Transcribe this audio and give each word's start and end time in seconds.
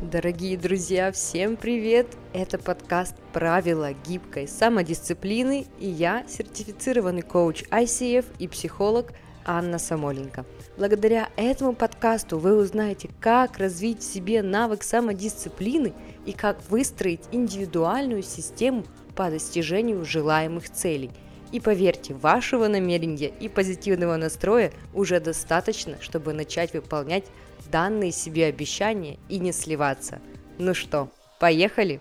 Дорогие 0.00 0.56
друзья, 0.56 1.10
всем 1.10 1.56
привет! 1.56 2.06
Это 2.32 2.56
подкаст 2.56 3.16
«Правила 3.32 3.92
гибкой 3.92 4.46
самодисциплины» 4.46 5.66
и 5.80 5.88
я, 5.88 6.24
сертифицированный 6.28 7.22
коуч 7.22 7.64
ICF 7.64 8.24
и 8.38 8.46
психолог 8.46 9.12
Анна 9.44 9.80
Самоленко. 9.80 10.46
Благодаря 10.76 11.30
этому 11.34 11.74
подкасту 11.74 12.38
вы 12.38 12.56
узнаете, 12.56 13.10
как 13.18 13.58
развить 13.58 14.02
в 14.02 14.04
себе 14.04 14.42
навык 14.42 14.84
самодисциплины 14.84 15.92
и 16.26 16.32
как 16.32 16.58
выстроить 16.70 17.24
индивидуальную 17.32 18.22
систему 18.22 18.84
по 19.16 19.28
достижению 19.30 20.04
желаемых 20.04 20.70
целей. 20.70 21.10
И 21.50 21.58
поверьте, 21.58 22.14
вашего 22.14 22.68
намерения 22.68 23.32
и 23.40 23.48
позитивного 23.48 24.16
настроя 24.16 24.70
уже 24.94 25.18
достаточно, 25.18 25.96
чтобы 26.00 26.34
начать 26.34 26.72
выполнять 26.72 27.24
данные 27.66 28.12
себе 28.12 28.46
обещания 28.46 29.18
и 29.28 29.38
не 29.38 29.52
сливаться. 29.52 30.20
Ну 30.58 30.74
что, 30.74 31.10
поехали? 31.40 32.00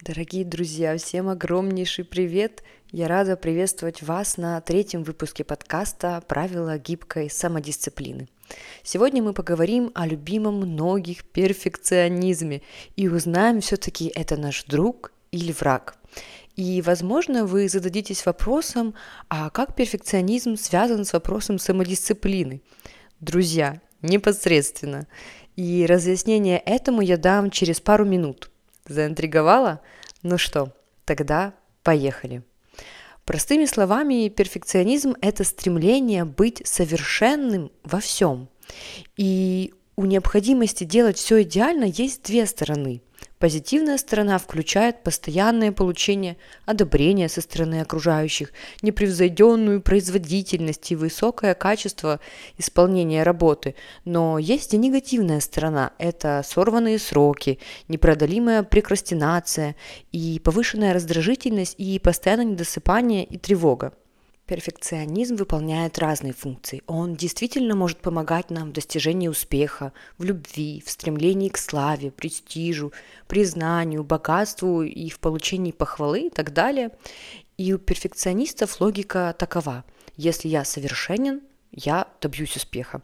Дорогие 0.00 0.44
друзья, 0.44 0.96
всем 0.98 1.30
огромнейший 1.30 2.04
привет! 2.04 2.62
Я 2.92 3.08
рада 3.08 3.36
приветствовать 3.36 4.02
вас 4.02 4.36
на 4.36 4.60
третьем 4.60 5.02
выпуске 5.02 5.44
подкаста 5.44 6.22
«Правила 6.28 6.76
гибкой 6.78 7.30
самодисциплины». 7.30 8.28
Сегодня 8.82 9.22
мы 9.22 9.32
поговорим 9.32 9.90
о 9.94 10.06
любимом 10.06 10.56
многих 10.56 11.24
перфекционизме 11.24 12.60
и 12.96 13.08
узнаем 13.08 13.60
все-таки 13.62 14.12
это 14.14 14.36
наш 14.36 14.64
друг 14.64 15.12
или 15.30 15.52
враг. 15.52 15.96
И, 16.56 16.82
возможно, 16.82 17.46
вы 17.46 17.68
зададитесь 17.68 18.24
вопросом, 18.26 18.94
а 19.28 19.50
как 19.50 19.74
перфекционизм 19.74 20.56
связан 20.56 21.04
с 21.04 21.12
вопросом 21.12 21.58
самодисциплины? 21.58 22.62
Друзья, 23.20 23.80
непосредственно. 24.02 25.08
И 25.56 25.84
разъяснение 25.88 26.58
этому 26.58 27.00
я 27.00 27.16
дам 27.16 27.50
через 27.50 27.80
пару 27.80 28.04
минут. 28.04 28.50
Заинтриговала? 28.86 29.80
Ну 30.22 30.38
что, 30.38 30.72
тогда 31.04 31.54
поехали. 31.82 32.42
Простыми 33.24 33.64
словами, 33.64 34.28
перфекционизм– 34.28 35.14
это 35.20 35.44
стремление 35.44 36.24
быть 36.24 36.62
совершенным 36.66 37.72
во 37.82 37.98
всем. 37.98 38.48
И 39.16 39.72
у 39.96 40.04
необходимости 40.04 40.84
делать 40.84 41.16
все 41.16 41.42
идеально 41.42 41.84
есть 41.84 42.22
две 42.22 42.46
стороны– 42.46 43.02
Позитивная 43.44 43.98
сторона 43.98 44.38
включает 44.38 45.02
постоянное 45.02 45.70
получение 45.70 46.38
одобрения 46.64 47.28
со 47.28 47.42
стороны 47.42 47.82
окружающих, 47.82 48.54
непревзойденную 48.80 49.82
производительность 49.82 50.90
и 50.90 50.96
высокое 50.96 51.52
качество 51.52 52.20
исполнения 52.56 53.22
работы. 53.22 53.74
Но 54.06 54.38
есть 54.38 54.72
и 54.72 54.78
негативная 54.78 55.40
сторона– 55.40 55.92
это 55.98 56.42
сорванные 56.42 56.98
сроки, 56.98 57.58
непродолимая 57.86 58.62
прекрастинация 58.62 59.76
и 60.10 60.40
повышенная 60.42 60.94
раздражительность 60.94 61.74
и 61.76 61.98
постоянное 61.98 62.46
недосыпание 62.46 63.24
и 63.24 63.36
тревога. 63.36 63.92
Перфекционизм 64.46 65.36
выполняет 65.36 65.98
разные 65.98 66.34
функции. 66.34 66.82
Он 66.86 67.16
действительно 67.16 67.74
может 67.74 67.96
помогать 68.02 68.50
нам 68.50 68.68
в 68.68 68.72
достижении 68.72 69.26
успеха, 69.26 69.94
в 70.18 70.24
любви, 70.24 70.82
в 70.84 70.90
стремлении 70.90 71.48
к 71.48 71.56
славе, 71.56 72.10
престижу, 72.10 72.92
признанию, 73.26 74.04
богатству 74.04 74.82
и 74.82 75.08
в 75.08 75.18
получении 75.18 75.72
похвалы 75.72 76.26
и 76.26 76.30
так 76.30 76.52
далее. 76.52 76.90
И 77.56 77.72
у 77.72 77.78
перфекционистов 77.78 78.82
логика 78.82 79.34
такова. 79.38 79.82
Если 80.18 80.48
я 80.48 80.66
совершенен, 80.66 81.40
я 81.72 82.06
добьюсь 82.20 82.54
успеха. 82.54 83.00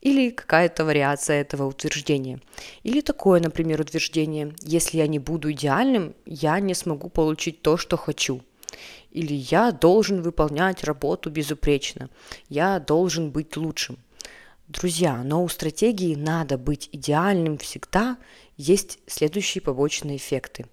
Или 0.00 0.30
какая-то 0.30 0.84
вариация 0.84 1.40
этого 1.40 1.66
утверждения. 1.66 2.40
Или 2.84 3.00
такое, 3.00 3.40
например, 3.40 3.80
утверждение. 3.80 4.54
Если 4.62 4.98
я 4.98 5.08
не 5.08 5.18
буду 5.18 5.50
идеальным, 5.50 6.14
я 6.24 6.60
не 6.60 6.74
смогу 6.74 7.08
получить 7.08 7.62
то, 7.62 7.76
что 7.76 7.96
хочу– 7.96 8.42
или 9.10 9.34
я 9.34 9.72
должен 9.72 10.22
выполнять 10.22 10.84
работу 10.84 11.30
безупречно, 11.30 12.10
я 12.48 12.78
должен 12.80 13.30
быть 13.30 13.56
лучшим. 13.56 13.98
Друзья, 14.68 15.22
но 15.22 15.44
у 15.44 15.48
стратегии 15.48 16.14
надо 16.14 16.56
быть 16.56 16.88
идеальным 16.90 17.58
всегда 17.58 18.16
есть 18.56 18.98
следующие 19.06 19.60
побочные 19.60 20.16
эффекты. 20.16 20.66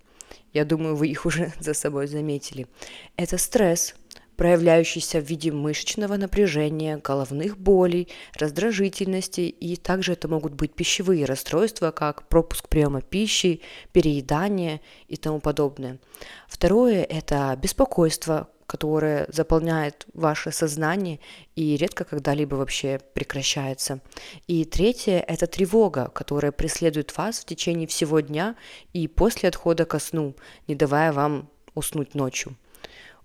Я 0.53 0.66
думаю, 0.66 0.95
вы 0.95 1.07
их 1.07 1.25
уже 1.25 1.51
за 1.59 1.73
собой 1.73 2.07
заметили. 2.07 2.67
Это 3.16 3.38
стресс, 3.38 3.95
проявляющийся 4.41 5.19
в 5.19 5.25
виде 5.25 5.52
мышечного 5.52 6.18
напряжения, 6.18 6.97
головных 6.97 7.59
болей, 7.59 8.07
раздражительности, 8.40 9.41
и 9.41 9.75
также 9.75 10.13
это 10.13 10.28
могут 10.28 10.56
быть 10.56 10.74
пищевые 10.74 11.25
расстройства, 11.25 11.91
как 11.91 12.28
пропуск 12.28 12.68
приема 12.68 13.03
пищи, 13.03 13.62
переедание 13.91 14.81
и 15.07 15.16
тому 15.16 15.41
подобное. 15.41 16.00
Второе– 16.47 17.03
это 17.09 17.56
беспокойство, 17.62 18.50
которое 18.66 19.28
заполняет 19.31 20.07
ваше 20.16 20.51
сознание 20.51 21.19
и 21.56 21.78
редко 21.78 22.03
когда-либо 22.03 22.56
вообще 22.56 23.00
прекращается. 23.13 24.01
И 24.47 24.66
третье– 24.66 25.24
это 25.28 25.46
тревога, 25.46 26.07
которая 26.07 26.51
преследует 26.51 27.16
вас 27.16 27.41
в 27.41 27.46
течение 27.46 27.85
всего 27.85 28.22
дня 28.22 28.56
и 28.91 29.07
после 29.07 29.50
отхода 29.50 29.85
ко 29.85 30.00
сну, 30.00 30.34
не 30.68 30.74
давая 30.74 31.13
вам 31.13 31.47
уснуть 31.75 32.16
ночью. 32.16 32.56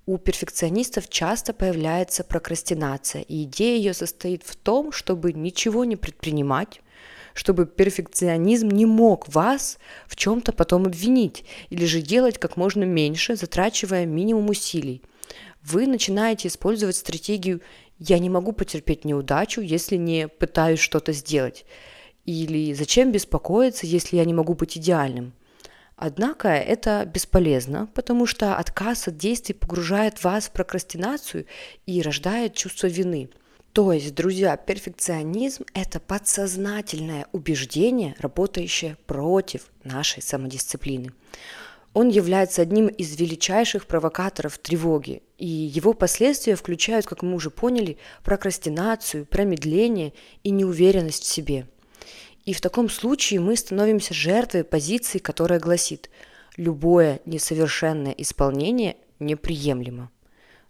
У 0.09 0.19
перфекционистов 0.19 1.09
часто 1.09 1.53
появляется 1.53 2.22
прокрастинация, 2.22 3.22
и 3.22 3.43
идея 3.43 3.77
ее 3.77 3.93
состоит 3.93 4.44
в 4.44 4.55
том, 4.55 4.93
чтобы 4.93 5.33
ничего 5.33 5.84
не 5.84 5.97
предпринимать, 5.97 6.81
чтобы 7.34 7.67
перфекционизм 7.67 8.69
не 8.69 8.87
мог 8.87 9.28
вас 9.28 9.78
в 10.06 10.15
чем-то 10.15 10.53
потом 10.53 10.84
обвинить, 10.87 11.44
или 11.71 11.87
же 11.87 12.03
делать 12.03 12.39
как 12.39 12.56
можно 12.56 12.84
меньше, 12.84 13.34
затрачивая 13.34 14.06
минимум 14.06 14.49
усилий. 14.49 15.03
Вы 15.65 15.89
начинаете 15.89 16.47
использовать 16.47 16.94
стратегию 16.94 17.61
«я 17.99 18.21
не 18.21 18.31
могу 18.31 18.53
потерпеть 18.53 19.05
неудачу, 19.05 19.61
если 19.61 19.97
не 19.97 20.28
пытаюсь 20.28 20.78
что-то 20.78 21.12
сделать», 21.12 21.65
или 22.25 22.73
«зачем 22.75 23.11
беспокоиться, 23.11 23.87
если 23.87 24.19
я 24.19 24.25
не 24.25 24.34
могу 24.34 24.55
быть 24.55 24.78
идеальным?». 24.78 25.33
Однако 25.97 26.49
это 26.49 27.07
бесполезно, 27.07 27.89
потому 27.95 28.27
что 28.27 28.57
отказ 28.57 29.09
от 29.09 29.17
действий 29.17 29.55
погружает 29.55 30.23
вас 30.23 30.45
в 30.45 30.51
прокрастинацию 30.51 31.47
и 31.87 32.03
рождает 32.03 32.55
чувство 32.55 32.87
вины. 32.87 33.31
То 33.73 33.93
есть, 33.93 34.15
друзья, 34.15 34.56
перфекционизм– 34.59 35.65
это 35.75 35.99
подсознательное 35.99 37.27
убеждение, 37.33 38.15
работающее 38.19 38.99
против 39.06 39.71
нашей 39.85 40.23
самодисциплины. 40.23 41.12
Он 41.95 42.09
является 42.11 42.61
одним 42.61 42.89
из 42.89 43.19
величайших 43.19 43.87
провокаторов 43.87 44.59
тревоги, 44.59 45.23
и 45.39 45.47
его 45.47 45.95
последствия 45.95 46.56
включают, 46.56 47.06
как 47.06 47.23
мы 47.23 47.35
уже 47.35 47.49
поняли, 47.49 47.97
прокрастинацию, 48.23 49.25
промедление 49.25 50.12
и 50.43 50.51
неуверенность 50.51 51.23
в 51.23 51.27
себе– 51.27 51.67
и 52.47 52.53
в 52.53 52.61
таком 52.61 52.89
случае 52.89 53.41
мы 53.41 53.57
становимся 53.57 54.15
жертвой 54.15 54.65
позиции, 54.65 55.19
которая 55.19 55.59
гласит 55.61 56.09
«любое 56.57 57.21
несовершенное 57.27 58.12
исполнение 58.12 58.97
неприемлемо». 59.19 60.11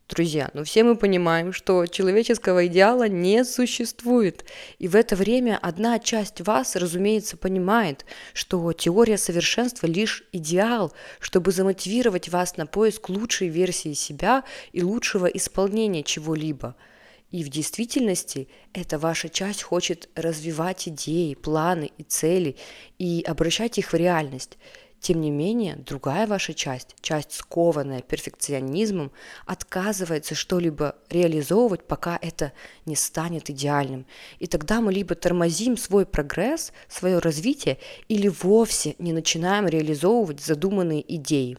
Друзья, 0.09 0.51
ну 0.55 0.63
все 0.65 0.85
мы 0.85 0.97
понимаем, 0.97 1.53
что 1.53 1.85
человеческого 1.87 2.67
идеала 2.69 3.09
не 3.09 3.45
существует. 3.45 4.45
И 4.79 4.87
в 4.87 4.95
это 4.95 5.17
время 5.17 5.59
одна 5.61 5.99
часть 5.99 6.41
вас, 6.41 6.77
разумеется, 6.77 7.37
понимает, 7.37 8.07
что 8.33 8.73
теория 8.73 9.19
совершенства 9.19 9.87
лишь 9.87 10.23
идеал, 10.33 10.93
чтобы 11.19 11.51
замотивировать 11.51 12.29
вас 12.29 12.57
на 12.57 12.67
поиск 12.67 13.09
лучшей 13.09 13.49
версии 13.49 13.95
себя 13.95 14.45
и 14.73 14.83
лучшего 14.83 15.27
исполнения 15.27 16.03
чего-либо– 16.03 16.75
и 17.31 17.43
в 17.43 17.49
действительности 17.49 18.49
эта 18.73 18.99
ваша 18.99 19.29
часть 19.29 19.63
хочет 19.63 20.09
развивать 20.15 20.89
идеи, 20.89 21.35
планы 21.35 21.91
и 21.99 22.03
цели 22.03 22.57
и 22.99 23.23
обращать 23.27 23.79
их 23.79 23.93
в 23.93 23.97
реальность. 23.97 24.59
Тем 25.01 25.21
не 25.21 25.31
менее, 25.31 25.77
другая 25.77 26.27
ваша 26.27 26.55
часть, 26.55 26.97
часть 27.01 27.33
скованная 27.33 28.01
перфекционизмом, 28.01 29.13
отказывается 29.45 30.35
что-либо 30.35 30.97
реализовывать, 31.11 31.85
пока 31.87 32.19
это 32.21 32.53
не 32.87 32.97
станет 32.97 33.51
идеальным. 33.51 34.07
И 34.39 34.47
тогда 34.47 34.81
мы 34.81 34.93
либо 34.93 35.15
тормозим 35.15 35.77
свой 35.77 36.07
прогресс, 36.07 36.73
свое 36.89 37.19
развитие, 37.19 37.79
или 38.09 38.29
вовсе 38.29 38.95
не 38.99 39.13
начинаем 39.13 39.67
реализовывать 39.67 40.41
задуманные 40.41 41.05
идеи. 41.17 41.59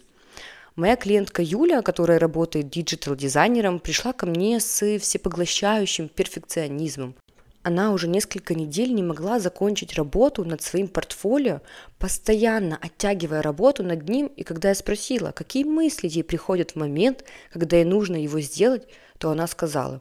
Моя 0.78 0.96
клиентка 0.96 1.42
Юля, 1.42 1.82
которая 1.82 2.20
работает 2.20 2.70
digital 2.70 3.10
-дизайнером, 3.10 3.80
пришла 3.80 4.14
ко 4.14 4.28
мне 4.28 4.60
с 4.60 5.00
всепоглощающим 5.00 6.08
перфекционизмом. 6.08 7.16
Она 7.64 7.92
уже 7.92 8.08
несколько 8.08 8.54
недель 8.54 8.94
не 8.94 9.02
могла 9.02 9.40
закончить 9.40 9.96
работу 9.96 10.46
над 10.46 10.62
своим 10.62 10.88
портфолио, 10.88 11.62
постоянно 11.98 12.78
оттягивая 12.80 13.42
работу 13.42 13.82
над 13.82 14.08
ним, 14.08 14.28
и 14.28 14.44
когда 14.44 14.70
я 14.70 14.76
спросила, 14.76 15.32
какие 15.32 15.64
мысли 15.64 16.08
ей 16.08 16.24
приходят 16.24 16.72
в 16.72 16.76
момент, 16.76 17.24
когда 17.52 17.78
ей 17.78 17.86
нужно 17.86 18.16
его 18.16 18.40
сделать, 18.40 18.88
то 19.18 19.32
она 19.32 19.48
сказала, 19.48 20.00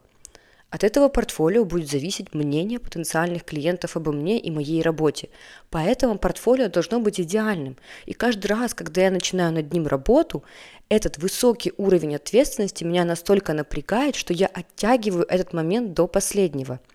От 0.76 0.84
этого 0.84 1.08
портфолио 1.08 1.64
будет 1.64 1.88
зависеть 1.88 2.34
мнение 2.34 2.78
потенциальных 2.78 3.44
клиентов 3.44 3.96
обо 3.96 4.12
мне 4.12 4.38
и 4.38 4.50
моей 4.50 4.82
работе. 4.82 5.30
Поэтому 5.70 6.18
портфолио 6.18 6.68
должно 6.68 7.00
быть 7.00 7.18
идеальным. 7.18 7.78
И 8.04 8.12
каждый 8.12 8.48
раз, 8.48 8.74
когда 8.74 9.00
я 9.00 9.10
начинаю 9.10 9.54
над 9.54 9.72
ним 9.72 9.86
работу, 9.86 10.44
этот 10.90 11.16
высокий 11.16 11.72
уровень 11.78 12.16
ответственности 12.16 12.84
меня 12.84 13.06
настолько 13.06 13.54
напрягает, 13.54 14.16
что 14.16 14.34
я 14.34 14.48
оттягиваю 14.48 15.24
этот 15.26 15.54
момент 15.54 15.94
до 15.94 16.06
последнего– 16.06 16.78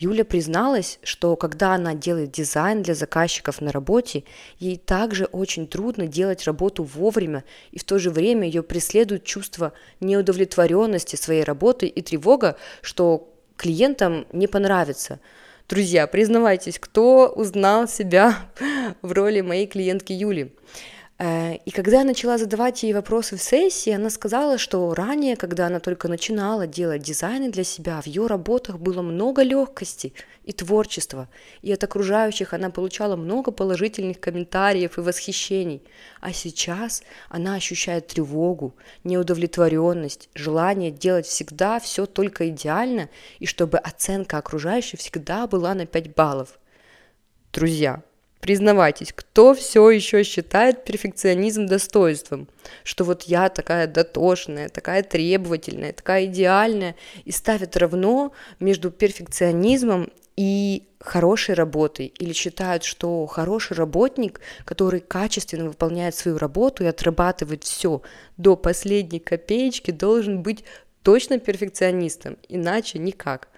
Юля 0.00 0.24
призналась, 0.24 0.98
что 1.02 1.36
когда 1.36 1.74
она 1.74 1.94
делает 1.94 2.32
дизайн 2.32 2.82
для 2.82 2.94
заказчиков 2.94 3.60
на 3.60 3.70
работе, 3.70 4.24
ей 4.58 4.78
также 4.78 5.26
очень 5.26 5.66
трудно 5.66 6.06
делать 6.06 6.44
работу 6.44 6.84
вовремя, 6.84 7.44
и 7.70 7.78
в 7.78 7.84
то 7.84 7.98
же 7.98 8.10
время 8.10 8.46
ее 8.46 8.62
преследует 8.62 9.24
чувство 9.24 9.74
неудовлетворенности 10.00 11.16
своей 11.16 11.44
работой 11.44 11.90
и 11.90 12.00
тревога, 12.00 12.56
что 12.80 13.30
клиентам 13.56 14.26
не 14.32 14.46
понравится. 14.46 15.20
Друзья, 15.68 16.06
признавайтесь, 16.06 16.78
кто 16.78 17.28
узнал 17.28 17.86
себя 17.86 18.34
в 19.02 19.12
роли 19.12 19.42
моей 19.42 19.66
клиентки 19.66 20.14
Юли? 20.14 20.54
Э, 21.20 21.56
и 21.66 21.70
когда 21.70 21.98
я 21.98 22.04
начала 22.04 22.38
задавать 22.38 22.82
ей 22.82 22.94
вопросы 22.94 23.36
в 23.36 23.42
сессии, 23.42 23.92
она 23.92 24.08
сказала, 24.08 24.56
что 24.56 24.94
ранее, 24.94 25.36
когда 25.36 25.66
она 25.66 25.78
только 25.78 26.08
начинала 26.08 26.66
делать 26.66 27.02
дизайны 27.02 27.50
для 27.50 27.62
себя, 27.62 28.00
в 28.00 28.06
ее 28.06 28.26
работах 28.26 28.78
было 28.78 29.02
много 29.02 29.42
легкости 29.42 30.14
и 30.44 30.52
творчества, 30.52 31.28
и 31.60 31.70
от 31.70 31.84
окружающих 31.84 32.54
она 32.54 32.70
получала 32.70 33.16
много 33.16 33.50
положительных 33.50 34.18
комментариев 34.18 34.96
и 34.96 35.02
восхищений. 35.02 35.82
А 36.22 36.32
сейчас 36.32 37.02
она 37.28 37.54
ощущает 37.54 38.06
тревогу, 38.06 38.74
неудовлетворенность, 39.04 40.30
желание 40.32 40.90
делать 40.90 41.26
всегда 41.26 41.80
все 41.80 42.06
только 42.06 42.48
идеально, 42.48 43.10
и 43.40 43.44
чтобы 43.44 43.76
оценка 43.76 44.38
окружающих 44.38 45.00
всегда 45.00 45.46
была 45.46 45.74
на 45.74 45.84
5 45.84 46.14
баллов. 46.14 46.58
Друзья, 47.52 48.02
Признавайтесь, 48.40 49.12
кто 49.14 49.54
все 49.54 49.90
еще 49.90 50.22
считает 50.22 50.84
перфекционизм 50.84 51.66
достоинством? 51.66 52.48
Что 52.84 53.04
вот 53.04 53.24
я 53.24 53.50
такая 53.50 53.86
дотошная, 53.86 54.70
такая 54.70 55.02
требовательная, 55.02 55.92
такая 55.92 56.24
идеальная, 56.24 56.96
и 57.24 57.32
ставит 57.32 57.76
равно 57.76 58.32
между 58.58 58.90
перфекционизмом 58.90 60.10
и 60.36 60.88
хорошей 61.00 61.54
работой, 61.54 62.06
или 62.06 62.32
считают, 62.32 62.84
что 62.84 63.26
хороший 63.26 63.76
работник, 63.76 64.40
который 64.64 65.00
качественно 65.00 65.66
выполняет 65.66 66.14
свою 66.14 66.38
работу 66.38 66.82
и 66.82 66.86
отрабатывает 66.86 67.64
все 67.64 68.00
до 68.38 68.56
последней 68.56 69.20
копеечки, 69.20 69.90
должен 69.90 70.42
быть 70.42 70.64
точно 71.02 71.38
перфекционистом, 71.38 72.38
иначе 72.48 72.98
никак. 72.98 73.48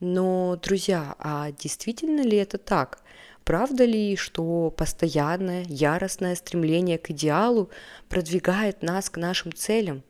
Но, 0.00 0.56
друзья, 0.62 1.14
а 1.18 1.50
действительно 1.52 2.20
ли 2.20 2.36
это 2.36 2.58
так? 2.58 3.00
Правда 3.48 3.86
ли, 3.86 4.14
что 4.14 4.70
постоянное, 4.70 5.64
яростное 5.70 6.34
стремление 6.34 6.98
к 6.98 7.08
идеалу 7.12 7.70
продвигает 8.10 8.82
нас 8.82 9.08
к 9.08 9.16
нашим 9.16 9.54
целям, 9.54 10.02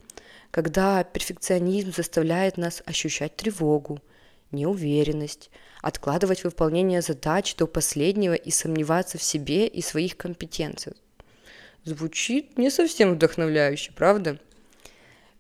когда 0.51 1.05
перфекционизм 1.05 1.93
заставляет 1.95 2.57
нас 2.57 2.83
ощущать 2.85 3.37
тревогу, 3.37 4.01
неуверенность, 4.51 5.51
откладывать 5.83 6.43
выполнение 6.43 7.01
задач 7.01 7.55
до 7.55 7.69
последнего 7.69 8.35
и 8.35 8.51
сомневаться 8.51 9.19
в 9.19 9.23
себе 9.23 9.69
и 9.69 9.83
своих 9.83 10.17
компетенциях? 10.17 10.97
Звучит 11.85 12.59
не 12.59 12.71
совсем 12.71 13.15
вдохновляюще, 13.15 13.93
правда? 13.93 14.41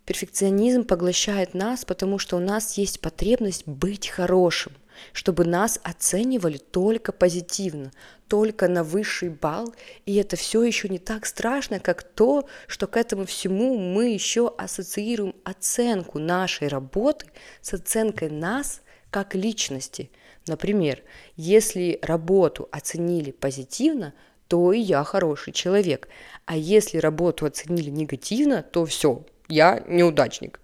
Перфекционизм 0.06 0.84
поглощает 0.84 1.52
нас, 1.52 1.84
потому 1.84 2.20
что 2.20 2.36
у 2.36 2.40
нас 2.40 2.78
есть 2.78 3.00
потребность 3.00 3.66
быть 3.66 4.06
хорошим– 4.06 4.72
чтобы 5.12 5.44
нас 5.44 5.80
оценивали 5.82 6.58
только 6.58 7.12
позитивно, 7.12 7.92
только 8.28 8.68
на 8.68 8.84
высший 8.84 9.30
балл, 9.30 9.74
и 10.06 10.16
это 10.16 10.36
все 10.36 10.62
еще 10.62 10.88
не 10.88 10.98
так 10.98 11.26
страшно, 11.26 11.80
как 11.80 12.02
то, 12.02 12.48
что 12.66 12.86
к 12.86 12.96
этому 12.96 13.24
всему 13.24 13.78
мы 13.78 14.10
еще 14.10 14.52
ассоциируем 14.56 15.34
оценку 15.44 16.18
нашей 16.18 16.68
работы 16.68 17.26
с 17.60 17.74
оценкой 17.74 18.30
нас 18.30 18.82
как 19.10 19.34
личности. 19.34 20.10
Например, 20.46 21.02
если 21.36 21.98
работу 22.02 22.68
оценили 22.70 23.30
позитивно, 23.30 24.14
то 24.48 24.72
и 24.72 24.80
я 24.80 25.04
хороший 25.04 25.52
человек, 25.52 26.08
а 26.46 26.56
если 26.56 26.98
работу 26.98 27.44
оценили 27.44 27.90
негативно, 27.90 28.62
то 28.62 28.86
все, 28.86 29.24
я 29.48 29.84
неудачник 29.86 30.60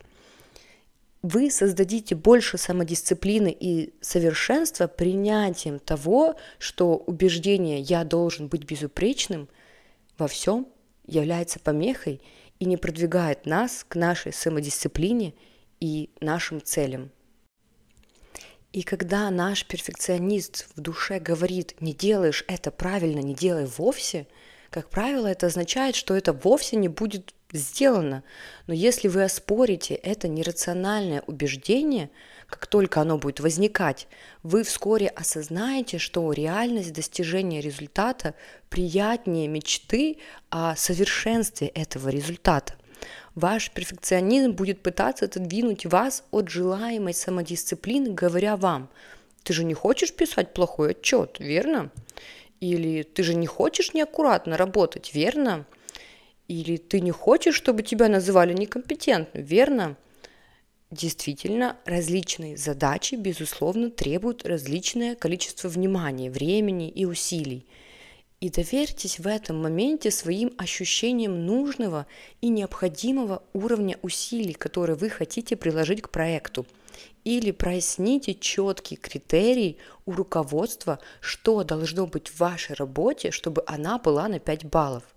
вы 1.24 1.50
создадите 1.50 2.14
больше 2.14 2.58
самодисциплины 2.58 3.48
и 3.58 3.94
совершенства 4.02 4.86
принятием 4.86 5.78
того, 5.78 6.36
что 6.58 6.96
убеждение 6.98 7.80
«я 7.80 8.04
должен 8.04 8.48
быть 8.48 8.64
безупречным» 8.64 9.48
во 10.18 10.28
всем 10.28 10.68
является 11.06 11.58
помехой 11.58 12.20
и 12.58 12.66
не 12.66 12.76
продвигает 12.76 13.46
нас 13.46 13.86
к 13.88 13.96
нашей 13.96 14.34
самодисциплине 14.34 15.32
и 15.80 16.10
нашим 16.20 16.62
целям. 16.62 17.10
И 18.74 18.82
когда 18.82 19.30
наш 19.30 19.64
перфекционист 19.64 20.66
в 20.76 20.80
душе 20.82 21.20
говорит 21.20 21.74
«не 21.80 21.94
делаешь 21.94 22.44
это 22.48 22.70
правильно, 22.70 23.20
не 23.20 23.34
делай 23.34 23.64
вовсе», 23.64 24.26
как 24.68 24.90
правило, 24.90 25.28
это 25.28 25.46
означает, 25.46 25.94
что 25.96 26.14
это 26.14 26.34
вовсе 26.34 26.76
не 26.76 26.88
будет 26.88 27.32
сделано. 27.54 28.22
Но 28.66 28.74
если 28.74 29.08
вы 29.08 29.24
оспорите 29.24 29.94
это 29.94 30.28
нерациональное 30.28 31.22
убеждение, 31.26 32.10
как 32.46 32.66
только 32.66 33.00
оно 33.00 33.16
будет 33.16 33.40
возникать, 33.40 34.06
вы 34.42 34.62
вскоре 34.64 35.08
осознаете, 35.08 35.98
что 35.98 36.30
реальность 36.32 36.92
достижения 36.92 37.60
результата 37.60 38.34
приятнее 38.68 39.48
мечты 39.48 40.18
о 40.50 40.76
совершенстве 40.76 41.68
этого 41.68 42.08
результата. 42.08 42.74
Ваш 43.34 43.70
перфекционизм 43.70 44.52
будет 44.52 44.82
пытаться 44.82 45.24
отодвинуть 45.24 45.86
вас 45.86 46.24
от 46.30 46.48
желаемой 46.48 47.14
самодисциплины, 47.14 48.12
говоря 48.12 48.56
вам, 48.56 48.90
ты 49.42 49.52
же 49.52 49.64
не 49.64 49.74
хочешь 49.74 50.12
писать 50.12 50.54
плохой 50.54 50.92
отчет, 50.92 51.36
верно? 51.38 51.90
Или 52.60 53.02
ты 53.02 53.22
же 53.22 53.34
не 53.34 53.46
хочешь 53.46 53.92
неаккуратно 53.92 54.56
работать, 54.56 55.14
верно? 55.14 55.66
Или 56.48 56.76
ты 56.76 57.00
не 57.00 57.10
хочешь, 57.10 57.54
чтобы 57.54 57.82
тебя 57.82 58.08
называли 58.08 58.52
некомпетентным, 58.52 59.42
верно? 59.42 59.96
Действительно, 60.90 61.78
различные 61.86 62.56
задачи, 62.56 63.14
безусловно, 63.14 63.90
требуют 63.90 64.46
различное 64.46 65.14
количество 65.14 65.68
внимания, 65.68 66.30
времени 66.30 66.90
и 66.90 67.06
усилий. 67.06 67.66
И 68.40 68.50
доверьтесь 68.50 69.18
в 69.18 69.26
этом 69.26 69.62
моменте 69.62 70.10
своим 70.10 70.52
ощущениям 70.58 71.46
нужного 71.46 72.06
и 72.42 72.48
необходимого 72.48 73.42
уровня 73.54 73.98
усилий, 74.02 74.52
которые 74.52 74.96
вы 74.96 75.08
хотите 75.08 75.56
приложить 75.56 76.02
к 76.02 76.10
проекту. 76.10 76.66
Или 77.24 77.52
проясните 77.52 78.34
четкий 78.34 78.96
критерий 78.96 79.78
у 80.04 80.12
руководства, 80.12 80.98
что 81.20 81.64
должно 81.64 82.06
быть 82.06 82.28
в 82.28 82.38
вашей 82.38 82.76
работе, 82.76 83.30
чтобы 83.30 83.64
она 83.66 83.98
была 83.98 84.28
на 84.28 84.38
5 84.38 84.66
баллов 84.66 85.13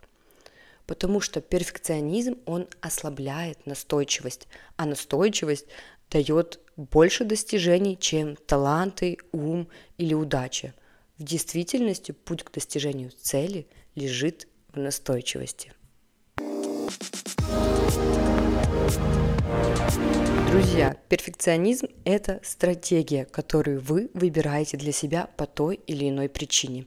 потому 0.87 1.19
что 1.19 1.41
перфекционизм, 1.41 2.37
он 2.45 2.67
ослабляет 2.81 3.65
настойчивость, 3.67 4.47
а 4.77 4.85
настойчивость 4.85 5.67
дает 6.09 6.59
больше 6.77 7.25
достижений, 7.25 7.97
чем 7.99 8.35
таланты, 8.35 9.17
ум 9.33 9.67
или 9.97 10.13
удача. 10.13 10.73
В 11.17 11.23
действительности 11.23 12.13
путь 12.13 12.43
к 12.43 12.51
достижению 12.51 13.11
цели 13.11 13.67
лежит 13.95 14.47
в 14.73 14.79
настойчивости. 14.79 15.73
Друзья, 20.49 20.95
перфекционизм– 21.09 21.87
это 22.05 22.39
стратегия, 22.41 23.25
которую 23.25 23.81
вы 23.81 24.09
выбираете 24.13 24.77
для 24.77 24.91
себя 24.91 25.29
по 25.35 25.45
той 25.45 25.79
или 25.87 26.09
иной 26.09 26.29
причине. 26.29 26.85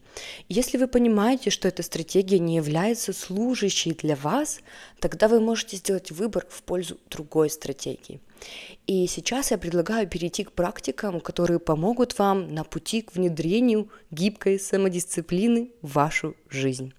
Если 0.49 0.79
вы 0.79 0.89
понимаете, 0.89 1.51
что 1.51 1.69
эта 1.69 1.83
стратегия 1.83 2.39
не 2.39 2.57
является 2.57 3.13
служащей 3.13 3.93
для 3.93 4.17
вас, 4.17 4.61
тогда 4.99 5.29
вы 5.29 5.41
можете 5.41 5.77
сделать 5.77 6.11
выбор 6.11 6.47
в 6.49 6.63
пользу 6.63 6.99
другой 7.11 7.51
стратегии. 7.51 8.21
И 8.87 9.07
сейчас 9.07 9.51
я 9.51 9.59
предлагаю 9.59 10.09
перейти 10.09 10.45
к 10.45 10.53
практикам, 10.53 11.21
которые 11.21 11.61
помогут 11.61 12.19
вам 12.19 12.55
на 12.55 12.65
пути 12.65 13.03
к 13.03 13.15
внедрению 13.15 13.91
гибкой 14.11 14.59
самодисциплины 14.59 15.71
в 15.83 15.93
вашу 15.93 16.35
жизнь. 16.49 16.95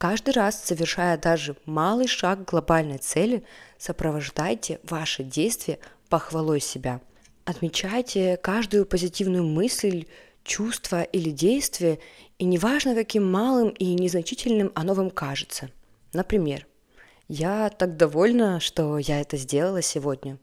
Каждый 0.00 0.30
раз, 0.30 0.64
совершая 0.64 1.18
даже 1.18 1.56
малый 1.66 2.06
шаг 2.06 2.46
к 2.46 2.50
глобальной 2.52 2.96
цели, 2.96 3.44
сопровождайте 3.76 4.80
ваши 4.82 5.22
действия 5.22 5.78
похвалой 6.08 6.60
себя. 6.60 7.02
Отмечайте 7.44 8.38
каждую 8.38 8.86
позитивную 8.86 9.44
мысль, 9.44 10.06
чувство 10.42 11.02
или 11.02 11.28
действие, 11.28 11.98
и 12.38 12.46
неважно, 12.46 12.94
каким 12.94 13.30
малым 13.30 13.68
и 13.68 13.92
незначительным 13.92 14.72
оно 14.74 14.94
вам 14.94 15.10
кажется. 15.10 15.68
Например, 16.14 16.66
«Я 17.28 17.68
так 17.68 17.98
довольна, 17.98 18.58
что 18.58 18.96
я 18.96 19.20
это 19.20 19.36
сделала 19.36 19.82
сегодня». 19.82 20.38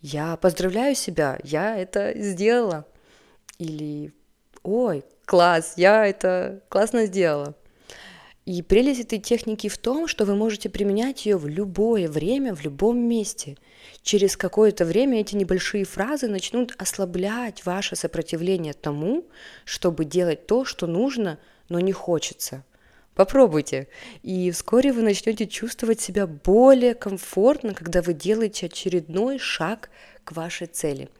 я 0.00 0.38
поздравляю 0.38 0.94
себя, 0.94 1.38
я 1.44 1.76
это 1.76 2.14
сделала. 2.16 2.86
Или 3.58 4.14
ой, 4.62 5.04
класс, 5.26 5.74
я 5.76 6.06
это 6.06 6.62
классно 6.70 7.04
сделала. 7.04 7.54
И 8.44 8.60
прелесть 8.60 9.00
этой 9.00 9.20
техники 9.20 9.68
в 9.68 9.78
том, 9.78 10.08
что 10.08 10.24
вы 10.24 10.34
можете 10.34 10.68
применять 10.68 11.26
ее 11.26 11.36
в 11.36 11.46
любое 11.46 12.08
время, 12.08 12.54
в 12.56 12.64
любом 12.64 12.98
месте. 12.98 13.56
Через 14.02 14.36
какое-то 14.36 14.84
время 14.84 15.20
эти 15.20 15.36
небольшие 15.36 15.84
фразы 15.84 16.26
начнут 16.26 16.74
ослаблять 16.76 17.64
ваше 17.64 17.94
сопротивление 17.94 18.72
тому, 18.72 19.24
чтобы 19.64 20.04
делать 20.04 20.48
то, 20.48 20.64
что 20.64 20.88
нужно, 20.88 21.38
но 21.68 21.78
не 21.78 21.92
хочется. 21.92 22.64
Попробуйте, 23.14 23.88
и 24.22 24.50
вскоре 24.50 24.90
вы 24.92 25.02
начнете 25.02 25.46
чувствовать 25.46 26.00
себя 26.00 26.26
более 26.26 26.94
комфортно, 26.94 27.74
когда 27.74 28.00
вы 28.00 28.14
делаете 28.14 28.66
очередной 28.66 29.38
шаг 29.38 29.90
к 30.24 30.32
вашей 30.32 30.66
цели. 30.66 31.10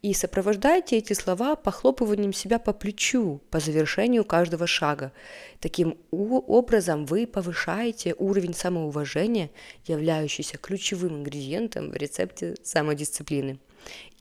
И 0.00 0.14
сопровождайте 0.14 0.96
эти 0.96 1.12
слова 1.12 1.56
похлопыванием 1.56 2.32
себя 2.32 2.60
по 2.60 2.72
плечу 2.72 3.40
по 3.50 3.58
завершению 3.58 4.24
каждого 4.24 4.68
шага. 4.68 5.10
Таким 5.58 5.98
образом 6.12 7.04
вы 7.04 7.26
повышаете 7.26 8.14
уровень 8.16 8.54
самоуважения, 8.54 9.50
являющийся 9.86 10.56
ключевым 10.56 11.16
ингредиентом 11.16 11.90
в 11.90 11.96
рецепте 11.96 12.54
самодисциплины. 12.62 13.58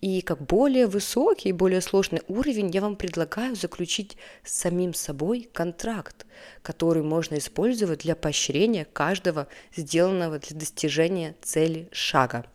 И 0.02 0.22
как 0.22 0.42
более 0.42 0.88
высокий, 0.88 1.52
более 1.52 1.82
сложный 1.82 2.22
уровень 2.28 2.72
я 2.72 2.82
вам 2.82 2.96
предлагаю 2.96 3.56
заключить 3.56 4.18
с 4.44 4.54
самим 4.54 4.96
собой 4.96 5.48
контракт, 5.54 6.26
который 6.64 7.04
можно 7.04 7.38
использовать 7.38 8.00
для 8.00 8.16
поощрения 8.16 8.86
каждого 8.86 9.48
сделанного 9.76 10.40
для 10.40 10.58
достижения 10.58 11.36
цели 11.42 11.88
шага. 11.92 12.46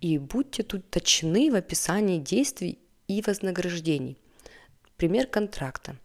И 0.00 0.18
будьте 0.18 0.62
тут 0.62 0.88
точны 0.90 1.50
в 1.50 1.54
описании 1.54 2.18
действий 2.18 2.78
и 3.08 3.22
вознаграждений. 3.22 4.18
Пример 4.96 5.26
контракта. 5.26 5.96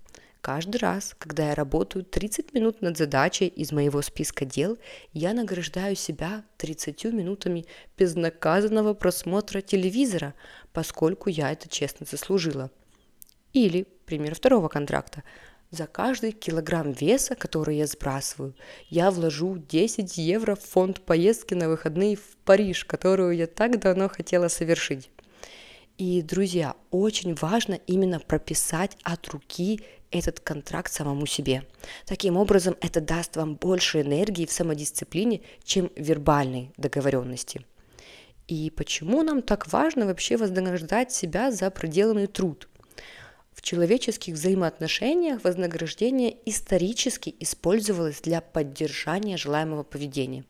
Каждый 0.42 0.78
раз, 0.78 1.16
когда 1.20 1.50
я 1.50 1.56
работаю 1.56 2.04
30 2.04 2.54
минут 2.54 2.82
над 2.82 2.98
задачей 2.98 3.46
из 3.46 3.72
моего 3.72 4.02
списка 4.02 4.44
дел, 4.44 4.80
я 5.14 5.34
награждаю 5.34 5.96
себя 5.96 6.44
30 6.58 7.06
минутами 7.06 7.66
безнаказанного 7.96 8.96
просмотра 8.96 9.62
телевизора, 9.62 10.34
поскольку 10.74 11.30
я 11.30 11.52
это 11.52 11.70
честно 11.70 12.08
заслужила. 12.10 12.72
Или, 13.54 13.86
пример 14.06 14.34
второго 14.34 14.68
контракта. 14.68 15.24
За 15.72 15.88
каждый 15.88 16.34
килограмм 16.34 16.92
веса, 16.92 17.34
который 17.36 17.78
я 17.78 17.88
сбрасываю, 17.88 18.54
я 18.90 19.10
вложу 19.10 19.58
10 19.58 20.18
евро 20.18 20.56
в 20.56 20.60
фонд 20.60 21.00
поездки 21.00 21.54
на 21.54 21.70
выходные 21.70 22.18
в 22.18 22.36
Париж, 22.44 22.84
которую 22.84 23.38
я 23.38 23.48
так 23.48 23.80
давно 23.80 24.10
хотела 24.10 24.50
совершить. 24.50 25.10
И, 25.98 26.22
друзья, 26.22 26.76
очень 26.90 27.36
важно 27.36 27.76
именно 27.88 28.20
прописать 28.20 28.98
от 29.04 29.30
руки 29.30 29.80
этот 30.12 30.42
контракт 30.42 30.92
самому 30.92 31.26
себе. 31.26 31.64
Таким 32.06 32.36
образом, 32.36 32.76
это 32.82 33.00
даст 33.00 33.38
вам 33.38 33.56
больше 33.56 34.02
энергии 34.02 34.46
в 34.46 34.52
самодисциплине, 34.52 35.40
чем 35.64 35.90
вербальной 35.96 36.74
договоренности. 36.76 37.66
И 38.50 38.70
почему 38.72 39.24
нам 39.24 39.42
так 39.42 39.72
важно 39.72 40.06
вообще 40.06 40.36
вознаграждать 40.36 41.14
себя 41.14 41.50
за 41.50 41.72
проделанный 41.72 42.28
труд? 42.28 42.68
В 43.62 43.64
человеческих 43.64 44.34
взаимоотношениях 44.34 45.44
вознаграждение 45.44 46.36
исторически 46.46 47.36
использовалось 47.40 48.20
для 48.20 48.42
поддержания 48.42 49.38
желаемого 49.38 49.84
поведения. 49.84 50.46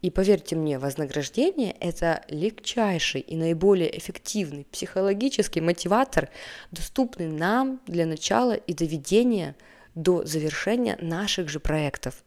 И 0.00 0.10
поверьте 0.10 0.54
мне, 0.54 0.78
вознаграждение– 0.78 1.74
это 1.80 2.22
легчайший 2.28 3.20
и 3.20 3.34
наиболее 3.34 3.98
эффективный 3.98 4.64
психологический 4.70 5.60
мотиватор, 5.60 6.30
доступный 6.70 7.26
нам 7.26 7.80
для 7.88 8.06
начала 8.06 8.52
и 8.52 8.74
доведения 8.74 9.56
до 9.96 10.24
завершения 10.24 10.96
наших 11.00 11.48
же 11.48 11.58
проектов. 11.58 12.22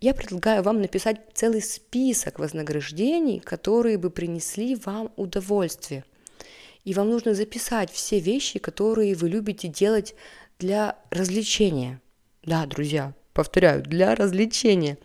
Я 0.00 0.12
предлагаю 0.12 0.64
вам 0.64 0.80
написать 0.80 1.20
целый 1.34 1.62
список 1.62 2.40
вознаграждений, 2.40 3.38
которые 3.38 3.96
бы 3.96 4.10
принесли 4.10 4.74
вам 4.74 5.12
удовольствие. 5.14 6.04
И 6.84 6.92
вам 6.94 7.10
нужно 7.10 7.34
записать 7.34 7.90
все 7.90 8.20
вещи, 8.20 8.58
которые 8.58 9.14
вы 9.14 9.28
любите 9.28 9.68
делать 9.68 10.14
для 10.58 10.96
развлечения. 11.10 12.00
Да, 12.42 12.66
друзья, 12.66 13.14
повторяю, 13.32 13.82
для 13.82 14.14
развлечения. 14.14 14.98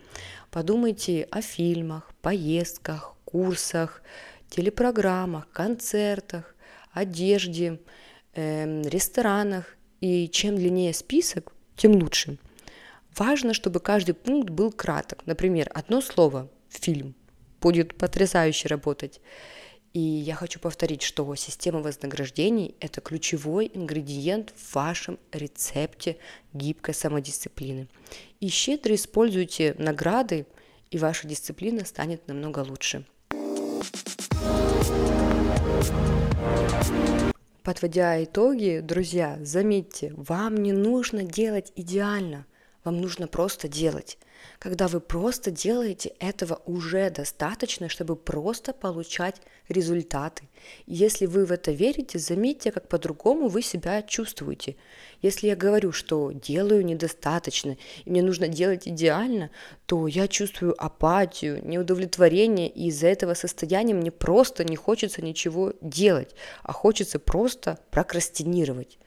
Подумайте 0.50 1.26
о 1.30 1.40
фильмах, 1.40 2.12
поездках, 2.20 3.14
курсах, 3.24 4.02
телепрограммах, 4.50 5.48
концертах, 5.50 6.54
одежде, 6.92 7.80
э, 8.34 8.82
ресторанах. 8.82 9.76
И 10.00 10.28
чем 10.28 10.56
длиннее 10.56 10.94
список, 10.94 11.52
тем 11.76 11.92
лучше. 11.92 12.38
Важно, 13.16 13.54
чтобы 13.54 13.80
каждый 13.80 14.14
пункт 14.14 14.50
был 14.50 14.72
краток. 14.72 15.26
Например, 15.26 15.70
одно 15.74 16.00
слово 16.00 16.50
«фильм» 16.68 17.14
будет 17.60 17.96
потрясающе 17.96 18.68
работать. 18.68 19.20
И 19.92 19.98
я 19.98 20.36
хочу 20.36 20.60
повторить, 20.60 21.02
что 21.02 21.34
система 21.34 21.80
вознаграждений– 21.80 22.76
это 22.80 23.00
ключевой 23.00 23.68
ингредиент 23.74 24.54
в 24.56 24.74
вашем 24.76 25.18
рецепте 25.32 26.16
гибкой 26.52 26.94
самодисциплины. 26.94 27.88
И 28.38 28.48
щедро 28.48 28.94
используйте 28.94 29.74
награды, 29.78 30.46
и 30.92 30.98
ваша 30.98 31.26
дисциплина 31.26 31.84
станет 31.84 32.28
намного 32.28 32.60
лучше. 32.60 33.04
Подводя 37.64 38.22
итоги, 38.22 38.80
друзья, 38.82 39.38
заметьте, 39.42 40.14
вам 40.16 40.56
не 40.56 40.72
нужно 40.72 41.24
делать 41.24 41.72
идеально, 41.74 42.46
вам 42.84 43.00
нужно 43.00 43.26
просто 43.26 43.66
делать. 43.66 44.18
Когда 44.58 44.88
вы 44.88 45.00
просто 45.00 45.50
делаете, 45.50 46.12
этого 46.18 46.60
уже 46.66 47.08
достаточно, 47.10 47.88
чтобы 47.88 48.14
просто 48.14 48.74
получать 48.74 49.36
результаты. 49.68 50.48
Если 50.86 51.26
вы 51.26 51.46
в 51.46 51.52
это 51.52 51.72
верите, 51.72 52.18
заметьте, 52.18 52.70
как 52.70 52.88
по-другому 52.88 53.48
вы 53.48 53.62
себя 53.62 54.02
чувствуете. 54.02 54.76
Если 55.22 55.46
я 55.46 55.56
говорю, 55.56 55.92
что 55.92 56.32
делаю 56.32 56.84
недостаточно, 56.84 57.78
и 58.04 58.10
мне 58.10 58.22
нужно 58.22 58.48
делать 58.48 58.86
идеально, 58.86 59.50
то 59.86 60.06
я 60.06 60.28
чувствую 60.28 60.74
апатию, 60.82 61.66
неудовлетворение, 61.66 62.68
и 62.68 62.88
из-за 62.88 63.06
этого 63.06 63.34
состояния 63.34 63.94
мне 63.94 64.10
просто 64.10 64.64
не 64.64 64.76
хочется 64.76 65.22
ничего 65.22 65.72
делать, 65.80 66.34
а 66.62 66.72
хочется 66.72 67.18
просто 67.18 67.78
прокрастинировать. 67.90 68.98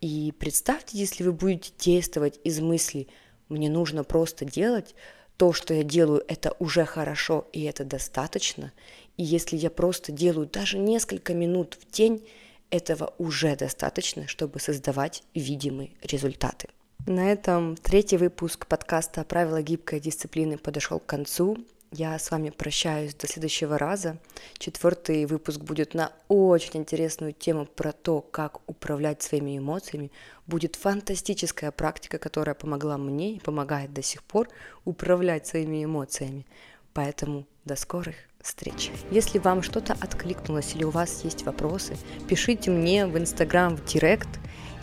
И 0.00 0.32
представьте, 0.38 0.98
если 0.98 1.24
вы 1.24 1.32
будете 1.32 1.72
действовать 1.78 2.40
из 2.42 2.58
мысли– 2.58 3.06
мне 3.48 3.68
нужно 3.68 4.04
просто 4.04 4.44
делать 4.44 4.94
то, 5.38 5.52
что 5.52 5.72
я 5.72 5.84
делаю, 5.84 6.24
это 6.26 6.52
уже 6.58 6.84
хорошо 6.84 7.46
и 7.52 7.62
это 7.62 7.84
достаточно. 7.84 8.72
И 9.16 9.22
если 9.22 9.56
я 9.56 9.70
просто 9.70 10.10
делаю 10.10 10.46
даже 10.46 10.78
несколько 10.78 11.32
минут 11.32 11.78
в 11.80 11.90
день, 11.92 12.26
этого 12.70 13.14
уже 13.18 13.56
достаточно, 13.56 14.26
чтобы 14.26 14.60
создавать 14.60 15.22
видимые 15.34 15.92
результаты. 16.02 16.68
На 17.06 17.32
этом 17.32 17.76
третий 17.76 18.16
выпуск 18.16 18.66
подкаста 18.66 19.24
«Правила 19.24 19.62
гибкой 19.62 20.00
дисциплины» 20.00 20.58
подошел 20.58 20.98
к 20.98 21.06
концу. 21.06 21.56
Я 21.90 22.18
с 22.18 22.30
вами 22.30 22.50
прощаюсь 22.50 23.14
до 23.14 23.26
следующего 23.26 23.78
раза. 23.78 24.18
Четвертый 24.58 25.24
выпуск 25.24 25.60
будет 25.60 25.94
на 25.94 26.12
очень 26.28 26.80
интересную 26.80 27.32
тему 27.32 27.64
про 27.64 27.92
то, 27.92 28.20
как 28.20 28.60
управлять 28.68 29.22
своими 29.22 29.56
эмоциями. 29.56 30.12
Будет 30.46 30.76
фантастическая 30.76 31.70
практика, 31.70 32.18
которая 32.18 32.54
помогла 32.54 32.98
мне 32.98 33.32
и 33.32 33.40
помогает 33.40 33.94
до 33.94 34.02
сих 34.02 34.22
пор 34.22 34.50
управлять 34.84 35.46
своими 35.46 35.82
эмоциями. 35.82 36.44
Поэтому 36.92 37.46
до 37.64 37.74
скорых 37.74 38.16
встреч. 38.42 38.90
Если 39.10 39.38
вам 39.38 39.62
что-то 39.62 39.94
откликнулось 39.94 40.74
или 40.74 40.84
у 40.84 40.90
вас 40.90 41.24
есть 41.24 41.46
вопросы, 41.46 41.96
пишите 42.28 42.70
мне 42.70 43.06
в 43.06 43.16
Инстаграм 43.16 43.74
в 43.74 43.84
Директ. 43.86 44.28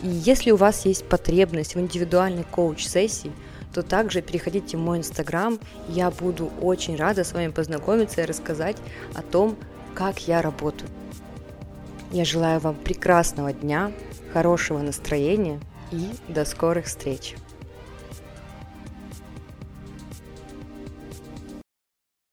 И 0.02 0.08
если 0.08 0.50
у 0.50 0.56
вас 0.56 0.86
есть 0.86 1.08
потребность 1.08 1.76
в 1.76 1.80
индивидуальной 1.80 2.46
коуч-сессии– 2.46 3.32
то 3.76 3.84
также 3.84 4.22
переходите 4.22 4.78
в 4.78 4.80
мой 4.80 5.00
инстаграм. 5.00 5.60
Я 5.90 6.10
буду 6.10 6.50
очень 6.62 6.96
рада 6.96 7.26
с 7.26 7.34
вами 7.34 7.52
познакомиться 7.52 8.22
и 8.22 8.26
рассказать 8.26 8.78
о 9.14 9.22
том, 9.22 9.58
как 9.94 10.30
я 10.30 10.42
работаю. 10.42 10.90
Я 12.10 12.24
желаю 12.24 12.62
вам 12.62 12.76
прекрасного 12.76 13.52
дня, 13.52 13.92
хорошего 14.32 14.80
настроения 14.80 15.60
и 15.92 16.10
до 16.30 16.46
скорых 16.46 16.86
встреч! 16.86 17.36